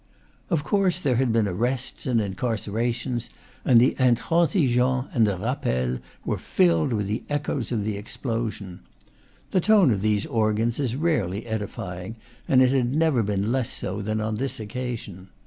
Of 0.49 0.63
course 0.63 0.99
there 0.99 1.17
had 1.17 1.31
been 1.31 1.47
arrests 1.47 2.07
and 2.07 2.19
incarcerations, 2.19 3.29
and 3.63 3.79
the 3.79 3.93
"Intransi 3.99 4.67
geant" 4.67 5.09
and 5.13 5.27
the 5.27 5.37
"Rappel" 5.37 5.99
were 6.25 6.39
filled 6.39 6.91
with 6.91 7.05
the 7.05 7.23
echoes 7.29 7.71
of 7.71 7.83
the 7.83 7.97
explosion. 7.97 8.79
The 9.51 9.61
tone 9.61 9.91
of 9.91 10.01
these 10.01 10.25
organs 10.25 10.79
is 10.79 10.95
rarely 10.95 11.45
edifying, 11.45 12.15
and 12.47 12.63
it 12.63 12.71
had 12.71 12.95
never 12.95 13.21
been 13.21 13.51
less 13.51 13.69
so 13.69 14.01
than 14.01 14.19
on 14.19 14.37
this 14.37 14.59
occasion. 14.59 15.27